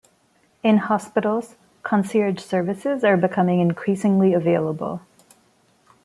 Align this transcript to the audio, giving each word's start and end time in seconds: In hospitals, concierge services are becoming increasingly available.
In 0.63 0.77
hospitals, 0.77 1.57
concierge 1.83 2.41
services 2.41 3.03
are 3.03 3.15
becoming 3.17 3.59
increasingly 3.59 4.33
available. 4.33 5.01